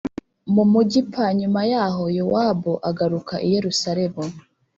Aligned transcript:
mu 0.53 0.63
mugi 0.71 1.01
p 1.11 1.13
nyuma 1.39 1.61
yaho 1.71 2.03
yowabu 2.17 2.73
agaruka 2.89 3.33
i 3.45 3.47
yerusalemu 3.53 4.23